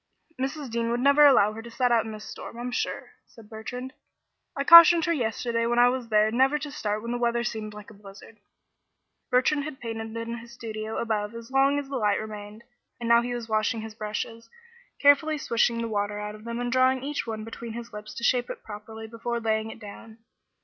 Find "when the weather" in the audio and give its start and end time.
7.03-7.43